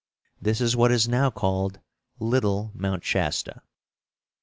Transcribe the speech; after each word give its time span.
This 0.41 0.61
is 0.61 0.75
what 0.75 0.91
is 0.91 1.07
now 1.07 1.29
called 1.29 1.79
"Little 2.19 2.71
Mount 2.73 3.03
Shasta." 3.05 3.61